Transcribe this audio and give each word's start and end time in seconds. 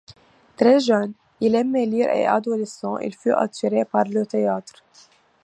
Très 0.57 0.79
jeune, 0.79 1.13
il 1.41 1.53
aimait 1.53 1.85
lire 1.85 2.09
et 2.09 2.25
adolescent 2.25 2.97
il 2.97 3.13
fut 3.15 3.33
attiré 3.33 3.85
par 3.85 4.05
le 4.05 4.25
théâtre. 4.25 4.83